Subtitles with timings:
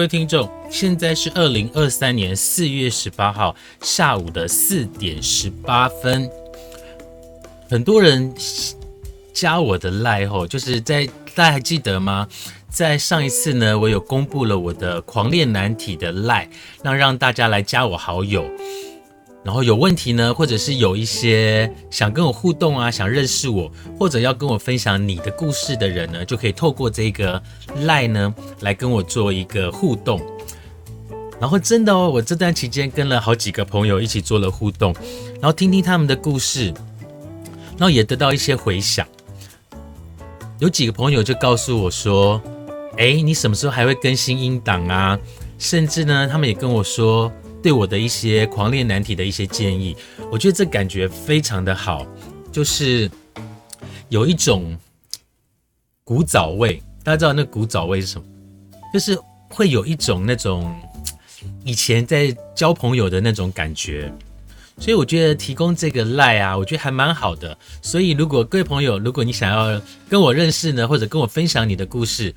[0.00, 6.26] 各位听众，现在是二零二三年四月十八号下午的四点十八分。
[7.68, 8.32] 很多人
[9.34, 12.26] 加我的赖吼，就是在大家还记得吗？
[12.70, 16.48] 在上一次呢，我有公布了我的狂恋难题的赖，
[16.82, 18.50] 那让大家来加我好友。
[19.42, 27.42] 然后有问题呢，或者是有一些想跟我互动啊，想认识我，或者要跟我分享你的故事的人呢，就可以透过这个
[27.84, 30.20] 赖呢来跟我做一个互动。
[31.40, 34.94] 然后真的哦，我这段期间跟了好几个朋友一起做了互动，
[35.40, 36.66] 然后听听他们的故事，
[37.78, 39.06] 然后也得到一些回响。
[40.58, 42.38] 有几个朋友就告诉我说
[42.98, 45.18] ：“哎，你什么时候还会更新音档啊？”
[45.58, 47.32] 甚至呢，他们也跟我说。
[47.62, 49.96] 对我的一些狂恋难题的一些建议，
[50.30, 52.06] 我觉得这感觉非常的好，
[52.50, 53.10] 就是
[54.08, 54.76] 有一种
[56.04, 56.82] 古早味。
[57.02, 58.26] 大家知道那古早味是什么？
[58.92, 60.74] 就是会有一种那种
[61.64, 64.12] 以前在交朋友的那种感觉。
[64.78, 67.56] 所以我觉得提供这个赖啊，我觉得还蛮好的。
[67.82, 69.78] 所以如果各位朋友，如果你想要
[70.08, 72.34] 跟我认识呢，或者跟我分享你的故事。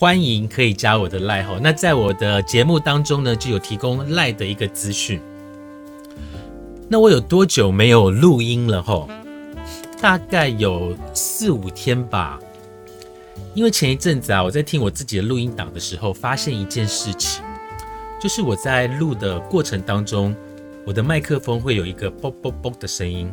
[0.00, 5.20] 欢迎可以加我的赖哈，那在我的节目当中呢，就有提供赖的一个资讯。
[6.88, 9.08] 那我有多久没有录音了哈？
[10.00, 12.38] 大概有四五天吧。
[13.54, 17.42] 因为前一阵子啊，我在听我自己的录音档的时候，发现一件事情，
[18.22, 20.32] 就是我在录的过程当中，
[20.86, 23.28] 我的麦克风会有一个啵啵啵的声音。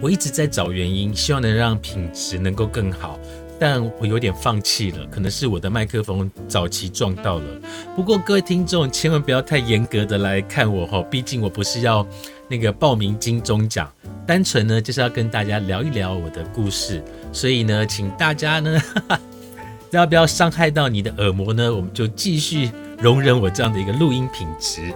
[0.00, 3.20] 我一直在找原因，希望能让品质能够更好。
[3.64, 7.60] 但我有点放弃了，可能是我的麦克风早期撞到了。
[7.94, 12.04] 不过各位听众千万不要太严格的来看我哈，毕竟我不是要
[12.48, 13.88] 那个报名金钟奖，
[14.26, 17.00] 单纯呢就是要跟大家聊一聊我的故事。
[17.32, 18.82] 所以呢，请大家呢，
[19.92, 21.72] 要不要伤害到你的耳膜呢？
[21.72, 22.68] 我们就继续
[22.98, 24.92] 容忍我这样的一个录音品质。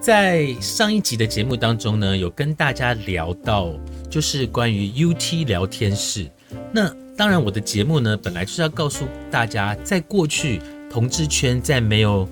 [0.00, 3.74] 在上一集的节目当中呢，有跟大家聊到，
[4.08, 6.26] 就是关于 UT 聊天室。
[6.70, 12.28] 那当然，我的节目呢，本来就是要告诉大家，在过去同志圈在没有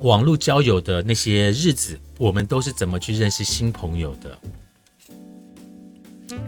[0.00, 4.38] 网络交友的那些日子，我们都是怎么去认识新朋友的。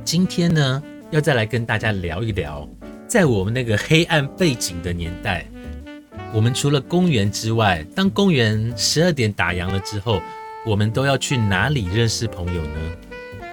[0.05, 2.66] 今天呢，要再来跟大家聊一聊，
[3.06, 5.47] 在我们那个黑暗背景的年代，
[6.33, 10.21] 我们除了公园之外，当公园十二点打烊了之后，
[10.66, 13.50] 我们都要去哪里认识朋友呢？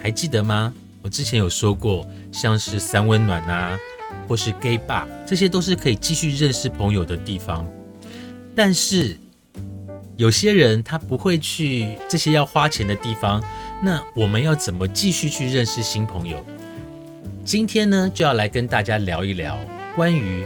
[0.00, 0.72] 还记得吗？
[1.02, 2.08] 我之前有说过。
[2.32, 3.78] 像是三温暖啊，
[4.26, 7.66] 或是 gay bar，这些都是可以继续认识朋友的地方。
[8.54, 9.16] 但是
[10.16, 13.42] 有些人他不会去这些要花钱的地方，
[13.82, 16.44] 那我们要怎么继续去认识新朋友？
[17.44, 19.58] 今天呢，就要来跟大家聊一聊
[19.94, 20.44] 关于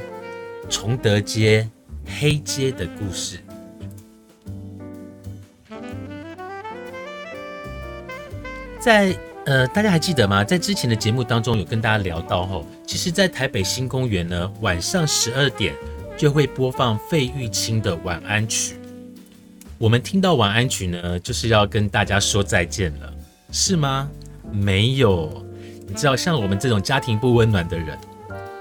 [0.68, 1.68] 崇德街
[2.20, 3.38] 黑街的故事。
[8.78, 10.44] 在呃，大家还记得吗？
[10.44, 15.74] 在之前的节目当中有跟大家聊到吼，其实，在台北新公园呢，晚上十二点
[16.16, 18.76] 就会播放费玉清的晚安曲。
[19.78, 23.12] 我们听到晚安曲呢，就是要跟大家说再见了，
[23.50, 24.08] 是吗？
[24.52, 25.44] 没有，
[25.88, 27.98] 你知道，像我们这种家庭不温暖的人，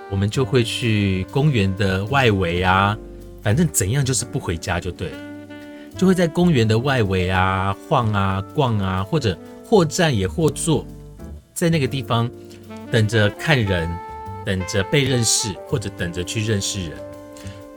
[0.09, 2.97] 我们就会去公园的外围啊，
[3.43, 5.17] 反正怎样就是不回家就对了，
[5.95, 9.37] 就会在公园的外围啊晃啊逛啊，或者。
[9.71, 10.85] 或站也或坐，
[11.53, 12.29] 在那个地方
[12.91, 13.89] 等着看人，
[14.45, 16.99] 等着被认识，或者等着去认识人。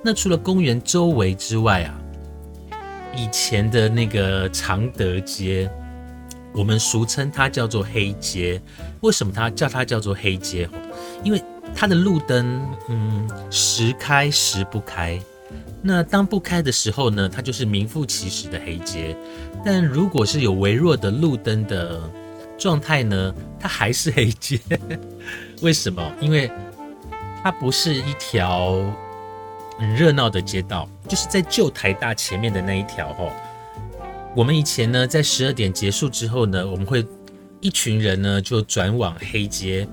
[0.02, 1.94] 那除了公园周围之外啊，
[3.16, 5.70] 以前的那个常德街，
[6.52, 8.60] 我们俗称它叫做黑街。
[9.02, 10.68] 为什么它叫它叫做黑街？
[11.22, 11.40] 因为
[11.76, 15.16] 它的路灯，嗯，时开时不开。
[15.82, 19.16] 那当不开的时候呢，它就是名副其实的黑街。
[19.64, 22.00] 但如果是有微弱的路灯的
[22.58, 24.58] 状态呢，它还是黑街。
[25.62, 26.02] 为什么？
[26.20, 26.50] 因为
[27.42, 28.74] 它不是一条
[29.78, 33.32] 很热闹的街道，就是在旧台大前面的那一条哦。
[34.34, 37.06] 我们以前呢，在十二点结束之后呢，我们会
[37.60, 39.86] 一群人呢就转往黑街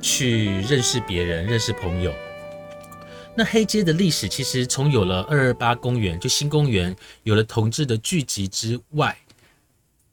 [0.00, 2.12] 去认识别人、认识朋友。
[3.34, 9.16] 那黑街的历史其实从有了二二八公园，就新公园有了同志的聚集之外，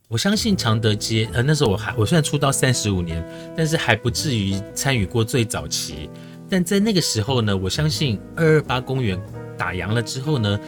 [0.08, 3.22] 我相信常德街，呃，那时候我还我虽然出道三十五年，
[3.58, 6.10] 但是还不至于参与过最早期。
[6.50, 9.22] 但在那个时候呢，我相信二二八公园
[9.58, 10.60] 打烊了之后呢，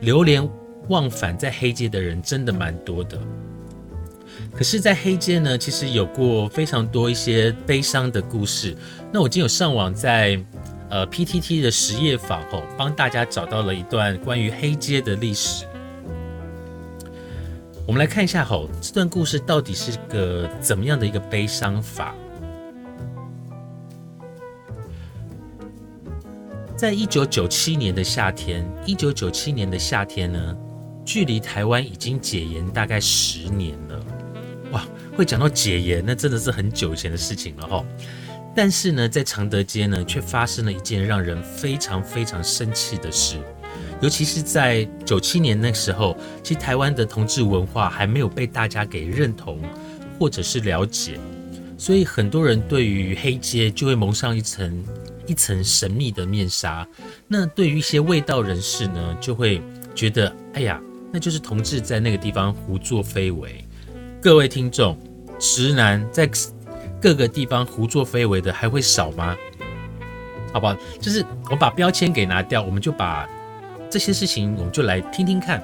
[0.00, 0.46] 流连
[0.88, 3.16] 忘返在黑街的人真的蛮多的。
[4.52, 8.76] 可是，在黑街呢，其实有过非常多一些悲伤的故事。
[9.12, 10.44] 那我今天有上网在。
[10.88, 15.64] 呃，PTT 的实业坊哦，帮大家找到了一段关于黑街的历史。
[17.86, 22.14] 我们来看一下吼，这段故事到底是个怎么样的一个悲伤法？
[26.76, 30.56] 在一九九七年的夏天，一九九七年的夏天呢，
[31.04, 34.04] 距离台湾已经解严大概十年了。
[34.72, 34.84] 哇，
[35.16, 37.84] 会讲到解严，那真的是很久以前的事情了哈。
[38.56, 43.36] 但是呢，在常德街呢，却发生了一件让人非常非常生气的事。
[44.00, 49.60] 尤其是在九七年那时候，其实台湾的同志文化还没有被大家给认同
[50.18, 51.20] 或者是了解，
[51.76, 54.82] 所以很多人对于黑街就会蒙上一层
[55.26, 56.86] 一层神秘的面纱。
[57.28, 59.60] 那对于一些味道人士呢，就会
[59.94, 60.80] 觉得，哎呀，
[61.12, 63.62] 那就是同志在那个地方胡作非为。
[64.20, 64.98] 各位听众，
[65.38, 66.30] 直男在。
[67.06, 69.36] 各个地方胡作非为的还会少吗？
[70.52, 73.28] 好不好，就是我把标签给拿掉，我们就把
[73.88, 75.62] 这些事情，我们就来听听看。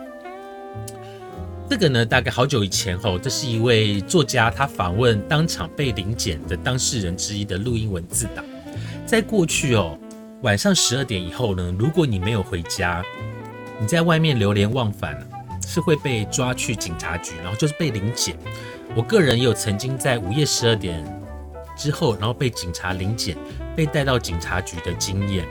[1.69, 8.45] 这个呢，大概好久以前吼，这是一位作家，他访问当场被临检的当事人之一的录音文字档。
[9.05, 9.99] 在过去哦，
[10.43, 13.05] 晚上十二点以后呢，如果你没有回家，
[13.81, 15.19] 你在外面流连忘返，
[15.67, 18.37] 是会被抓去警察局，然后就是被临检。
[18.95, 21.05] 我个人也有曾经在午夜十二点。
[21.83, 23.37] 之后，然后被警察临检，
[23.75, 25.45] 被带到警察局的经验。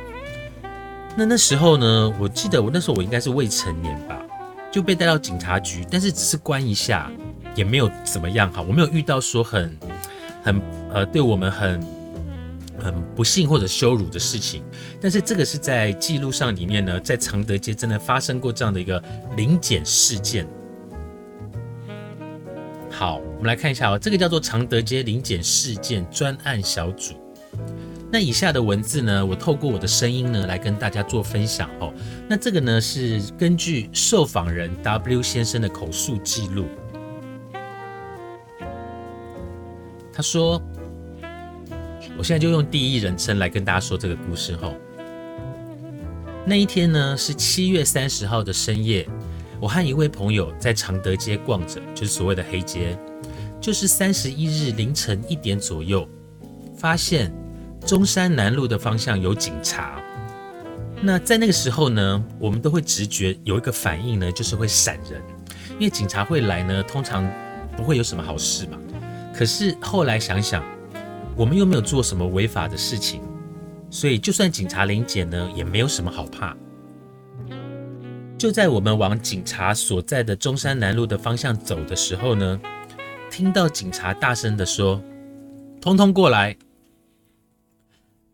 [1.17, 4.17] 那那时候呢，我记得我那时候我应该是未成年吧，
[4.71, 7.11] 就被带到警察局，但是只是关一下，
[7.53, 8.61] 也没有怎么样哈。
[8.65, 9.77] 我没有遇到说很
[10.41, 10.61] 很
[10.93, 11.85] 呃对我们很
[12.79, 14.63] 很不幸或者羞辱的事情。
[15.01, 19.03] 但是这个是在记录上里面呢，在常德街真的发生过这样的一个
[19.35, 20.47] 临检事件。
[23.01, 27.15] 好，我们来看一下哦，这个叫做常德街临检事件专案小组。
[28.11, 31.91] 那以下的文字呢，我透过我的声音呢来跟大家做分享哦。
[32.29, 36.67] 那这个呢是根据受访人 W 先生的口述记录。
[40.13, 40.61] 他说
[42.15, 44.75] ：“我现在就用第一人称来跟大家说这个故事哦。
[46.45, 49.09] 那一天呢是七月三十号的深夜。”
[49.61, 52.97] 我和一位朋友在常德街逛着，就是所谓的黑街，
[53.61, 56.09] 就是三十一日凌晨一点左右，
[56.75, 57.31] 发现
[57.85, 60.01] 中山南路的方向有警察。
[60.99, 65.21] 那在那个时候呢，我们都会直觉有一个反应呢，就是会闪人，
[65.73, 67.31] 因为警察会来呢，通常
[67.77, 68.79] 不会有什么好事嘛。
[69.31, 70.63] 可是后来想想，
[71.35, 73.21] 我们又没有做什么违法的事情，
[73.91, 76.57] 所以就算警察临检呢，也没有什么好怕。
[78.41, 82.59] 就在我们往警察所在的中山南路的方向走的时候呢，
[83.29, 84.99] 听到警察大声的说
[85.79, 86.57] ：“通通过来。”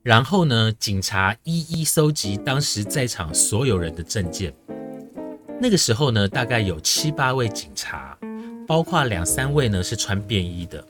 [0.04, 4.54] 然后呢，警察一一搜集当时在场所有人的证件。
[5.60, 8.18] 那个时候呢，大概有七八位警察，
[8.66, 10.82] 包括两三位呢是穿便衣的。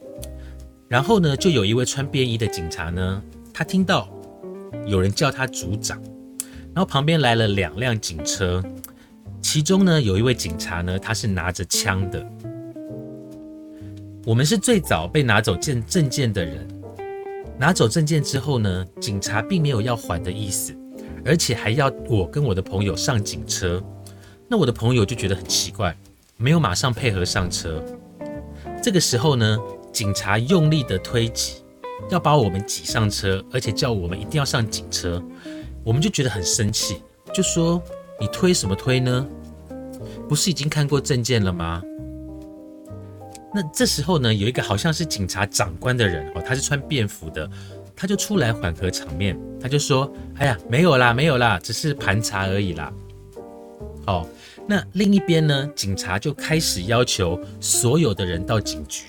[0.87, 4.07] 然后呢，就有一位穿便衣的警察呢，他听到
[4.85, 5.99] 有人叫他组长，
[6.75, 8.63] 然后旁边来了两辆警车。
[9.49, 12.21] 其中呢，有一位警察呢，他是拿着枪的。
[14.25, 16.67] 我们是最早被拿走证证件的人。
[17.57, 20.75] 拿走证件之后呢，警察并没有要还的意思，
[21.23, 23.81] 而且还要我跟我的朋友上警车。
[24.49, 25.95] 那我的朋友就觉得很奇怪，
[26.35, 27.81] 没有马上配合上车。
[28.83, 29.57] 这个时候呢，
[29.93, 31.63] 警察用力的推挤，
[32.11, 35.23] 要把我们挤上车，而且叫我们一定要上警车。
[35.85, 36.97] 我们就觉得很生气，
[37.33, 37.81] 就说。
[38.19, 39.27] 你推什么推呢？
[40.27, 41.81] 不是已经看过证件了吗？
[43.53, 47.49] 那这时候呢，有一个好像是警察长官的人哦，他是穿便服的，
[47.95, 52.91] 他就出来缓和场面，他就说：“哎呀，没有啦，没有啦，只是盘查而已啦。”
[54.05, 54.27] 好，
[54.67, 59.05] 那另一边呢，警察就开始要求所有的人到警局，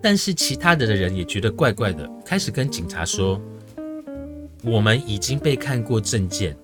[0.00, 3.40] 但是其他的人也觉得怪怪的，开始跟警察说
[4.62, 6.56] ：“我们已经被看过证件，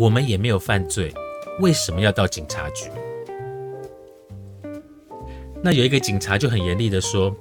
[0.00, 1.12] 我们也没有犯罪，
[1.60, 2.88] 为什么要到警察局？”
[5.62, 7.36] 那有一个警察就很严厉的说：“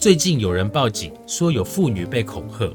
[0.00, 2.74] 最近有人报警说有妇女被恐吓，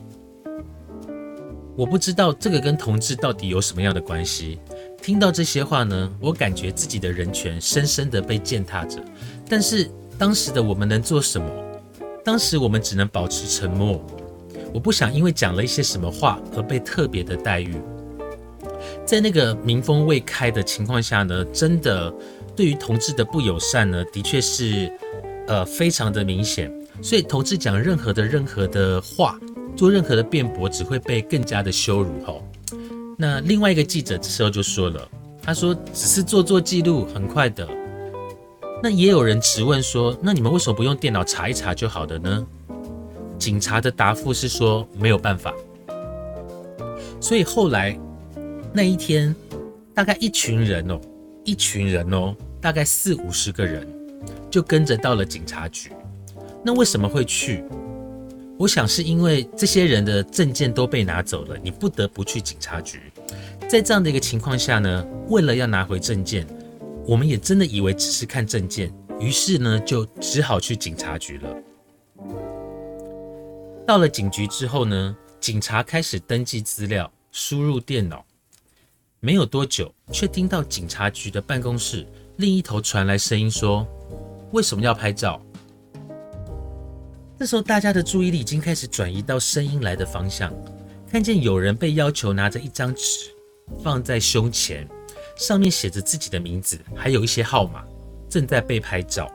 [1.75, 4.59] 我不知道这个跟同志到底有什么样的关系。”
[5.01, 9.03] 听到这些话呢，我感觉自己的人权深深的被践踏着。
[9.49, 11.49] 但是当时的我们能做什么？
[12.23, 13.99] 当时我们只能保持沉默。
[14.71, 17.75] 我不想因为讲了一些什么话而被特别的待遇。
[19.11, 22.13] 在那个民风未开的情况下呢，真的。
[22.55, 24.89] 对于同志的不友善呢，的确是，
[25.47, 26.71] 呃，非常的明显。
[27.01, 29.37] 所以同志讲任何的任何的话，
[29.75, 32.23] 做任何的辩驳，只会被更加的羞辱。
[32.23, 32.41] 吼，
[33.17, 35.05] 那另外一个记者这时候就说了，
[35.43, 37.67] 他说只是做做记录，很快的。
[38.81, 42.47] 那也有人质问说，那你们为什么不用电脑查一查就好的呢？
[43.37, 45.53] 警察的答复是说没有办法。
[47.19, 47.99] 所以后来
[48.73, 49.35] 那一天，
[49.93, 50.99] 大概一群人哦。
[51.43, 53.87] 一群人哦，大概四五十个人，
[54.51, 55.91] 就跟着到了警察局。
[56.63, 57.63] 那为什么会去？
[58.59, 62.99] 我想是因为这些人的证件都被拿走了，你不得不去警察局。
[63.67, 66.45] 在这样的一个情况下呢，为了要拿回证件，
[67.07, 71.55] 我们也真的以为只是看证件，于是呢，就只好去警察局了。
[73.87, 78.23] 到了警局之后呢，警察开始登记资料，输入电脑。
[79.23, 83.85] 没有多久，却听到警察局的办公室另一头传来声音说
[84.51, 85.39] ：“为什么要拍照？”
[87.37, 90.51] 这时候，大家的注意力已经开始转移到声音来的方向，
[91.07, 93.29] 看见有人被要求拿着一张纸
[93.83, 94.87] 放在胸前，
[95.37, 97.83] 上面写着自己的名字，还有一些号码，
[98.27, 99.31] 正在被拍照。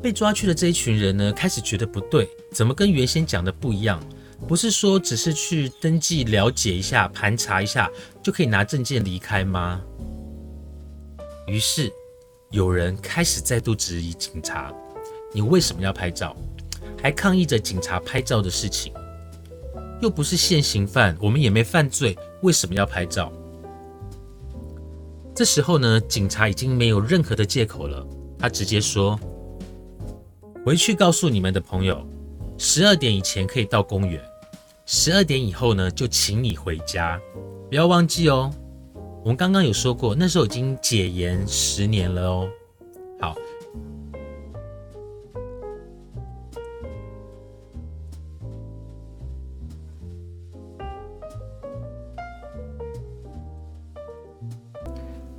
[0.00, 4.00] 被抓去的这一群人呢，开始觉得不对，怎么跟原先讲的不一样？
[4.46, 7.90] 不是说只是去登记了解一下、盘查一下
[8.22, 9.80] 就可以拿证件离开吗？
[11.46, 11.92] 于是
[12.50, 14.72] 有人开始再度质疑警察
[15.32, 16.36] ：“你为什么要拍照？
[17.02, 18.92] 还抗议着警察拍照的事情，
[20.00, 23.32] 又不是现行犯，我们也没犯罪，为什么要拍照？”
[25.34, 28.06] 这时候呢，警察已经没有任何的借口了，
[28.38, 29.18] 他直接说
[30.64, 32.06] ：“回去告诉你们的朋友。”
[32.58, 34.22] 十二点以前可以到公园，
[34.86, 37.20] 十二点以后呢，就请你回家。
[37.68, 38.50] 不要忘记哦，
[39.22, 42.48] 我们刚刚有说过，那时候已经解严十年了哦。
[43.20, 43.36] 好，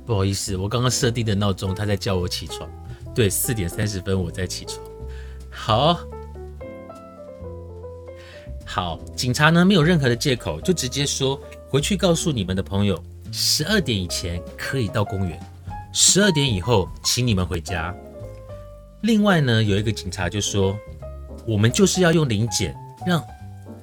[0.06, 2.68] 不好意思，我刚刚设定的闹钟，它在叫我起床。
[3.14, 4.80] 对，四点三十分我在起床。
[5.50, 6.00] 好。
[8.80, 11.36] 好，警察呢没有任何的借口，就直接说
[11.68, 15.36] 回去告诉你们的朋友，十二点以前可以到公园，
[15.92, 17.92] 十二点以后请你们回家。
[19.00, 20.78] 另外呢，有一个警察就说，
[21.44, 22.72] 我们就是要用临检，
[23.04, 23.20] 让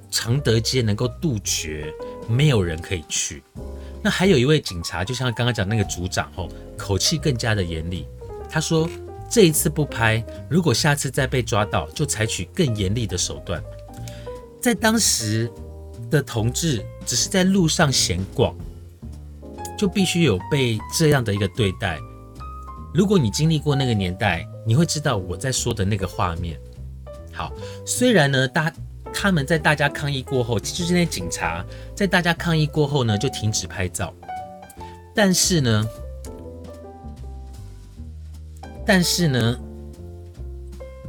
[0.09, 1.93] 常德街能够杜绝
[2.29, 3.43] 没有人可以去。
[4.01, 6.47] 那还有一位警察，就像刚刚讲那个组长吼，
[6.77, 8.07] 口气更加的严厉，
[8.49, 8.89] 他说
[9.29, 13.61] 这一次不拍，如果下次再被抓到，就采取更严厉的手段。
[14.65, 15.47] 在当时
[16.09, 18.51] 的同志只是在路上闲逛，
[19.77, 21.99] 就必须有被这样的一个对待。
[22.91, 26.59] 如果你经历过那个年代，你会知道我在说的那个画面。
[27.31, 27.53] 好，
[27.85, 28.73] 虽然呢，大
[29.13, 34.11] 他们在大家抗议过后，就是那些警察在大家抗议过后呢，就停止拍照。
[35.13, 35.87] 但是呢，
[38.83, 39.59] 但是呢，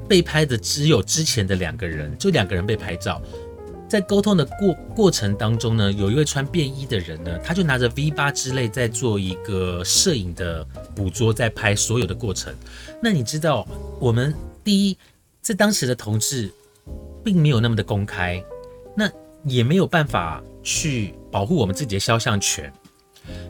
[0.06, 3.18] 被拍的只有之前的两个人，就两个人被拍照。
[3.88, 12.52] 在沟通的过过程当中呢，有一位穿便衣的人呢，他就拿着 V 八之类在做一个摄影的捕捉，在拍所有的过程。
[13.00, 13.66] 那你知道，
[14.00, 14.99] 我们第一
[15.40, 16.52] 在当时的同志
[17.25, 18.43] 并没有那么的公开，
[18.97, 19.09] 那
[19.45, 22.73] 也没有办法去保护我们自己的肖像权。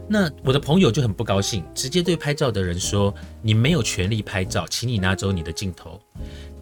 [0.06, 5.98] 那我的朋友就很不高兴，直接对拍照的人说：“你没有权利拍照，请你拿走你的镜头。”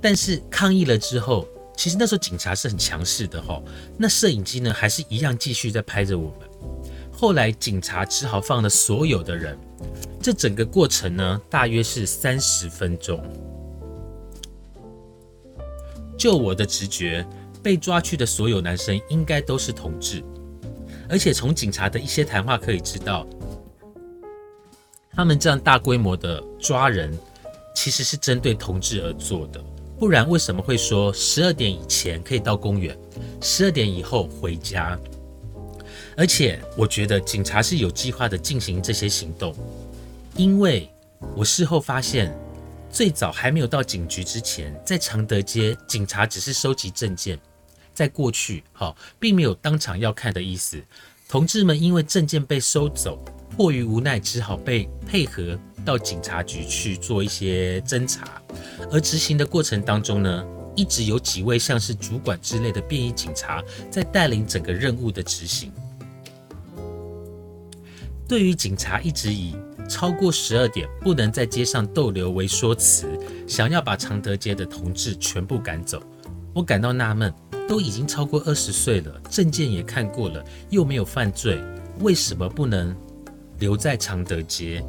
[0.01, 1.49] 但是抗议了之后。
[1.77, 3.63] 其实那时候警察是很强势的哈，
[3.99, 6.49] 那摄影机呢还是一样继续在拍着我们。
[7.13, 9.59] 后来警察只好放了所有的人，
[10.21, 13.23] 这整个过程呢大约是三十分钟。
[16.17, 17.27] 就我的直觉，
[17.63, 20.25] 被抓去的所有男生应该都是同志，
[21.09, 23.27] 而且从警察的一些谈话可以知道，
[25.13, 27.17] 他们这样大规模的抓人，
[27.75, 29.63] 其实是针对同志而做的。
[30.05, 32.95] 不然为什么会说十二点以前可以到公园，
[33.41, 34.99] 十二点以后回家？
[36.15, 39.57] 而且我觉得警察是有计划的进行这些行动，
[40.37, 40.91] 因为
[41.35, 42.39] 我事后发现。
[42.93, 47.41] 最早还没有到警局之前，在常德街，警察只是收集证件。
[47.95, 50.85] 在过去，好，并没有当场要看的意思。
[51.31, 53.25] 同志们因为证件被收走，
[53.57, 58.43] 迫于无奈，只好被配合到警察局去做一些侦查。
[58.91, 60.45] 而执行的过程当中呢，
[60.75, 65.73] 一直有几位像是主管之类的便衣警察在带领整个任务的执行。
[68.27, 69.55] 对于警察一直以
[69.89, 73.07] 超过十二点不能在街上逗留为说辞，
[73.47, 76.03] 想要把常德街的同志全部赶走，
[76.53, 77.33] 我感到纳闷。
[77.67, 81.59] 都已经超过二十岁了，证件也看过了，又没有犯罪，
[82.01, 82.95] 为什么不能
[83.65, 84.85] 留在常德街？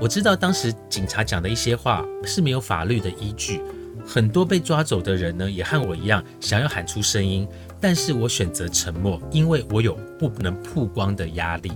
[0.00, 3.60] 我知道当时警察讲的一些话是没有法律的依据，
[4.06, 7.46] 很多被抓走的人呢，也和我一样想要喊出声音，
[7.78, 11.70] 但是我选择沉默，因为我有不能曝光的压力。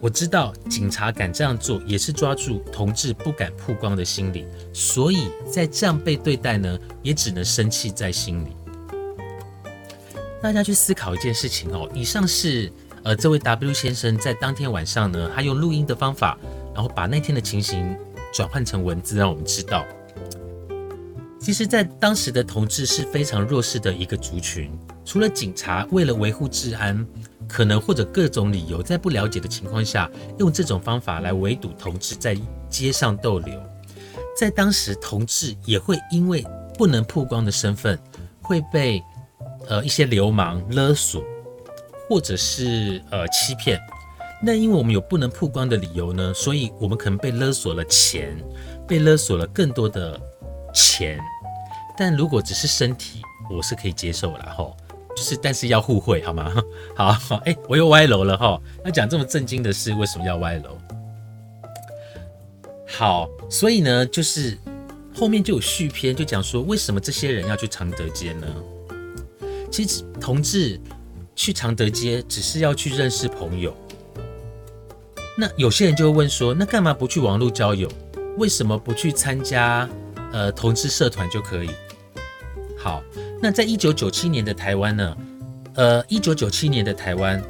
[0.00, 8.56] 我知道警察敢这样做，也是抓住同志不敢曝光的心理，所以在这样被对待呢，也只能生气在心里。
[10.40, 12.72] 大家去思考一件事情哦，以上是
[13.04, 16.38] 呃这位 W 先生在当天晚上呢，他用录音的方法，
[16.74, 17.96] 然后把那天的情形
[18.32, 19.84] 转换成文字，让我们知道，
[21.40, 24.70] 其实，在当时的同志是非常弱势的一个族群，
[25.04, 27.06] 除了警察为了维护治安。
[27.50, 32.36] 可能或者各种理由，在不了解的情况下，用这种方法来围堵同志在
[32.68, 33.58] 街上逗留。
[34.36, 36.44] 在当时，同志也会因为
[36.76, 37.98] 不能曝光的身份，
[38.42, 39.02] 会被
[39.66, 41.24] 呃一些流氓勒索，
[42.08, 43.78] 或者是呃欺骗。
[44.40, 48.36] 那因为我们有不能曝光的理由呢，所以我们可能被勒索了钱，
[48.86, 50.20] 被勒索了更多的
[50.72, 51.18] 钱。
[51.96, 54.76] 但如果只是身体，我是可以接受了吼。
[55.16, 56.54] 就是，但是要互惠，好吗？
[56.94, 58.60] 好 好，哎，我又歪楼了哈。
[58.84, 60.78] 要讲这么震惊的事，为什么要歪楼？
[62.86, 64.56] 好，所以呢，就是
[65.12, 68.46] 后面就有续篇，就讲说为什么这些人要去常德街呢？
[69.72, 70.80] 其实同志
[71.38, 73.72] 去常德街只是要去认识朋友。
[75.38, 77.88] 那有些人就会问说，那干嘛不去网络交友？
[78.38, 79.88] 为什么不去参加
[80.32, 81.70] 呃同志社团就可以？
[82.76, 83.00] 好。
[83.40, 85.16] 那在一九九七年的台湾呢？
[85.74, 87.40] 呃，一九九七年的台湾，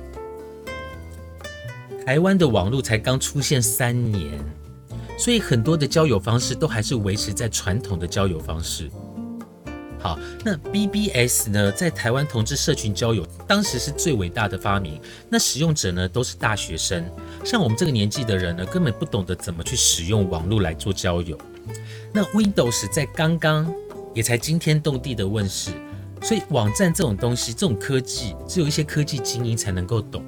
[2.05, 4.39] 台湾的网络才刚出现三年，
[5.17, 8.91] 所以很多的交友方式都还是维持在传统的交友方式。
[10.01, 15.01] 好，那 BBS 呢，在台湾同志社群交友，当时是最伟大的发明。
[15.29, 17.05] 那使用者呢，都是大学生，
[17.45, 21.37] 像我们这个年纪的人呢，根本不懂得怎么去使用网络来做交友。
[22.13, 23.73] 那 Windows 在刚刚。
[24.15, 25.71] 也才惊天动地的问世，
[26.23, 30.25] 所以网站这种东西，这种科技，只有一些科技精英才能够懂。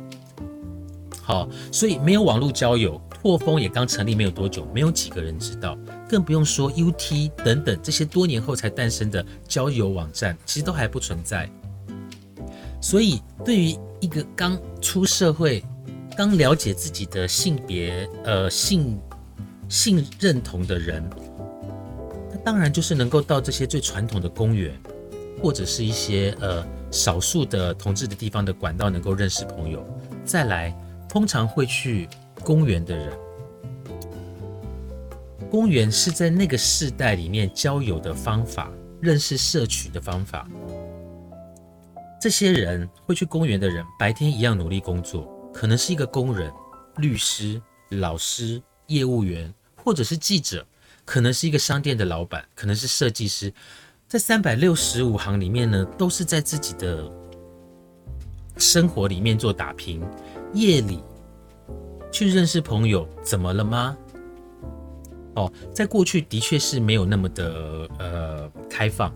[1.20, 5.76] 好，所以没有网络交友，破风也刚成立没有多久，没有几个人知道，
[6.08, 11.46] 更不用说 UT 等等这些多年后才诞生的交友网站，其实都还不存在。
[12.80, 15.62] 所以，对于一个刚出社会、
[16.16, 18.98] 刚了解自己的性别、呃性
[19.68, 21.04] 性认同的人。
[22.30, 24.74] 那当然，就是能够到这些最传统的公园，
[25.42, 29.86] 或者是一些呃少数的同志的地方的管道，能够认识朋友。
[30.24, 30.74] 再来，
[31.06, 32.08] 通常会去
[32.42, 33.12] 公园的人，
[35.50, 40.48] 公园是在那个世代里面交友的方法，认识社群的方法。
[42.20, 46.52] 这些人会去公园的人，白天一样努力工作，可能是一个工人、
[46.96, 50.66] 律师、老师、业务员，或者是记者。
[51.06, 53.52] 可能是一个商店的老板，可能是设计师，
[54.06, 57.10] 在三百六十五行里面呢，都是在自己的
[58.58, 60.00] 生活里面做打拼。
[60.52, 61.02] 夜里
[62.10, 63.96] 去认识朋友，怎么了吗？
[65.36, 69.14] 哦，在过去的确是没有那么的呃开放。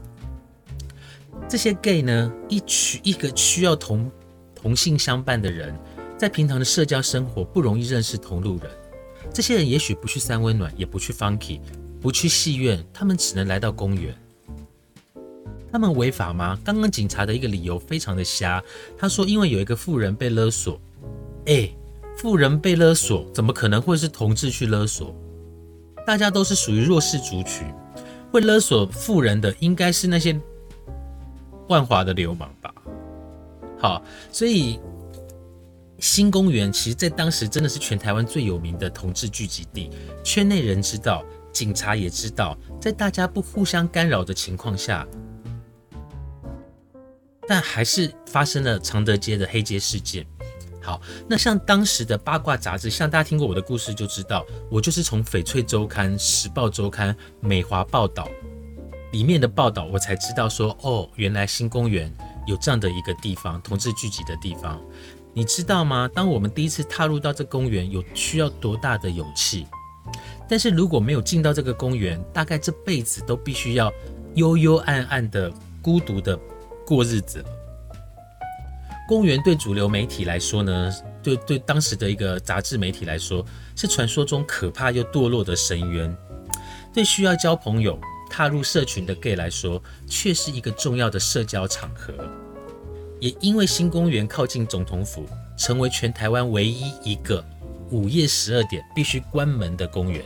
[1.48, 4.10] 这些 gay 呢，一群一个需要同
[4.54, 5.76] 同性相伴的人，
[6.16, 8.70] 在平常的社交生活不容易认识同路人。
[9.32, 11.60] 这些人也许不去三温暖，也不去 funky。
[12.00, 14.14] 不去戏院，他们只能来到公园。
[15.72, 16.56] 他们违法吗？
[16.62, 18.62] 刚刚警察的一个理由非常的瞎，
[18.96, 20.80] 他说因为有一个富人被勒索。
[21.46, 21.68] 哎，
[22.24, 25.14] 富人被勒索，怎么可能会是同志去勒索？
[26.06, 27.66] 大家都是属于弱势族群，
[28.32, 30.34] 会勒索富人的应该是那些
[31.68, 32.74] 万华的流氓吧？
[33.78, 34.80] 好，所以
[35.98, 39.90] 新公园其实在当时真的是全台湾最有名的同志聚集地，
[40.24, 45.06] 圈内人知道，警察也知道，在大家不互相干扰的情况下，
[47.46, 50.26] 但还是发生了常德街的黑街事件。
[50.84, 58.28] 好，那像当时的八卦杂志，像大家听过我的故事就知道，我就是从翡翠周刊、时报周刊、美华报道
[59.12, 62.12] 里面的报道，我才知道说，哦，原来新公园
[62.46, 64.78] 有这样的一个地方，同志聚集的地方。
[65.32, 66.08] 你知道吗？
[66.14, 69.66] 当我们第一次踏入到这公园，有需要多大的勇气？
[70.48, 73.90] 但是如果没有进到这个公园，大概这辈子都必须要
[74.34, 76.38] 幽幽暗暗的、孤独的
[76.86, 77.42] 过日子。
[79.06, 80.90] 公园对主流媒体来说呢，
[81.22, 83.44] 对对当时的一个杂志媒体来说，
[83.76, 86.16] 是传说中可怕又堕落的深渊。
[86.92, 87.98] 对需要交朋友、
[88.30, 92.14] 踏入社群的 gay 来说，却是一个重要的社交场合。
[93.20, 97.44] 也因为新公园靠近总统府，成为全台湾唯一一个
[97.90, 100.22] 午夜十二点必须关门的公园。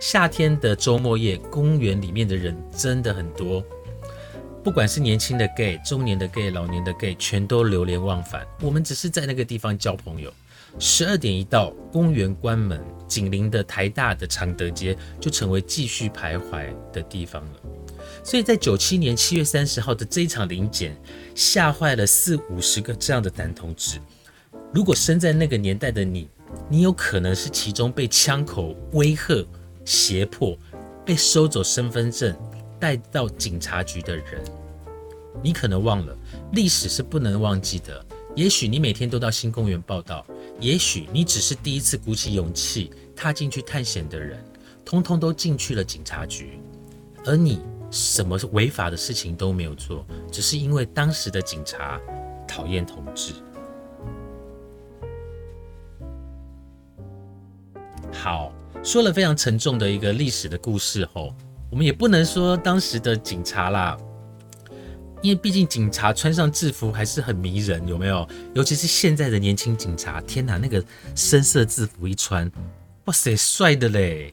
[0.00, 3.62] 夏天的周末夜，公园里面的人真的很多。
[4.66, 8.44] 不管是年轻的 gay、中年的 gay、老年的 gay，全都流连忘返。
[8.60, 10.34] 我们只是在那个地方交朋友。
[10.80, 17.60] 十二点一到，公园关门，紧邻的台大的常德街就成为继续徘徊的地方了。
[18.24, 20.96] 所以在九七年七月三十号的这一场临检，
[21.32, 24.00] 吓坏了四五十个这样的男同志。
[24.74, 26.28] 如果生在那个年代的你，
[26.68, 29.46] 你有可能是其中被枪口威吓、
[29.84, 30.58] 胁迫、
[31.04, 32.36] 被收走身份证。
[32.78, 34.44] 带到警察局的人，
[35.42, 36.16] 你可能忘了，
[36.52, 38.04] 历史是不能忘记的。
[38.34, 40.26] 也许你每天都到新公园报道，
[40.60, 44.44] 也许你只是第一次鼓起勇气踏进去探险的人，
[44.84, 46.60] 通通都进去了警察局，
[47.24, 47.60] 而你
[47.90, 51.98] 什么违法的事情都没有做，只是因为当时的警察
[52.46, 53.32] 讨厌同志。
[58.12, 61.34] 好，说了非常沉重的一个历史的故事后。
[61.70, 63.96] 我们也不能说当时的警察啦，
[65.20, 68.26] 因为毕竟警察穿上制服还是很迷人，有没有？
[68.54, 70.82] 尤其是现在的年轻警察，天哪，那个
[71.14, 72.50] 深色制服一穿，
[73.06, 74.32] 哇塞，帅的嘞！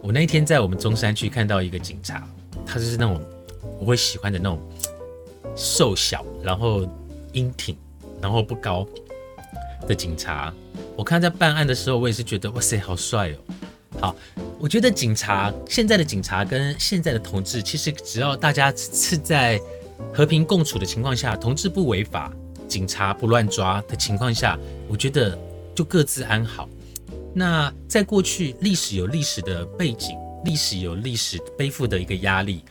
[0.00, 2.26] 我那天在我们中山区看到一个警察，
[2.64, 3.20] 他就是那种
[3.78, 4.58] 我会喜欢的那种
[5.54, 6.88] 瘦小，然后
[7.32, 7.76] 英挺，
[8.22, 8.86] 然后不高
[9.86, 10.52] 的警察。
[10.96, 13.36] 我看在办案的时候，我也是觉得哇塞，好帅哦！
[14.00, 14.14] 好。
[14.58, 19.60] 我觉得警察现在的警察跟现在的同志，其实只要大家是在
[20.12, 22.32] 和平共处的情况下，同志不违法，
[22.66, 24.58] 警察不乱抓的情况下，
[24.88, 25.38] 我觉得
[25.74, 26.68] 就各自安好。
[27.34, 32.64] 那在过去，历史有历史的背景，历史有历史背负的一个压力。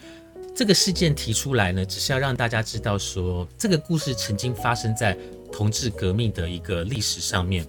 [0.53, 5.15] 这个事件提出来呢，只是要让大家知道说，这个故事曾经发生在
[5.51, 7.65] 同志革命的一个历史上面。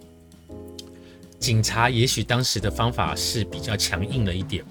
[1.39, 4.65] 警察也许当时的方法是比较强硬了一点。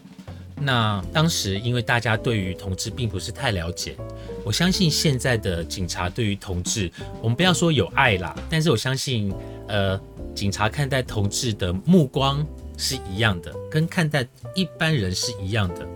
[0.60, 3.96] 那当时因为大家对于同志并不是太了解，
[4.44, 9.32] 我相信现在的警察对于同志，我们不要说有爱啦，但是我相信，
[9.68, 10.00] 呃，
[10.34, 15.88] 警察看待同志的目光是一样的，跟看待一般人是一样的。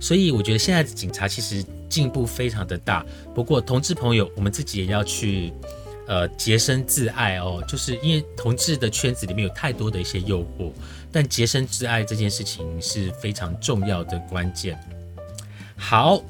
[0.00, 3.06] 所以我觉得现在的警察其实进步非常的大。
[3.34, 5.52] 不过同志朋友，我们自己也要去。
[6.08, 10.72] 呃，洁身自爱哦，就是因为同志的圈子里面有太多的一些诱惑，
[11.12, 14.80] 但洁身自爱这件事情是非常重要的关键。
[15.76, 16.22] 好，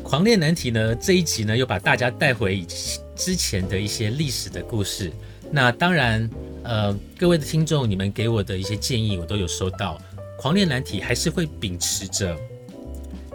[0.00, 2.64] 狂恋难题呢这一集呢又把大家带回
[3.16, 5.10] 之前的一些历史的故事。
[5.50, 6.30] 那当然，
[6.62, 10.00] 呃，各位的听众，你们给我的一些建议我都有收到。
[10.38, 12.36] 狂恋难题还是会秉持着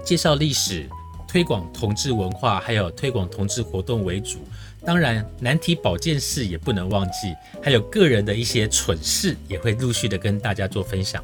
[0.05, 0.87] 介绍历史、
[1.27, 4.39] 推广同志文化，还有推广同志活动为主。
[4.87, 11.21] 当然，难题保健室也不能忘记，还有个人的一些蠢事也会陆续的跟大家做分享。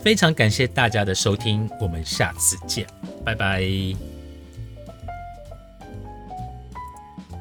[0.00, 2.86] 非常感谢大家的收听，我们下次见，
[3.22, 3.62] 拜拜。